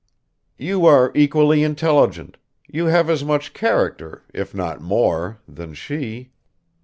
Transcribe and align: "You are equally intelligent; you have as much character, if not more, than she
"You 0.57 0.87
are 0.87 1.11
equally 1.13 1.63
intelligent; 1.63 2.37
you 2.67 2.85
have 2.87 3.07
as 3.07 3.23
much 3.23 3.53
character, 3.53 4.23
if 4.33 4.55
not 4.55 4.81
more, 4.81 5.37
than 5.47 5.75
she 5.75 6.31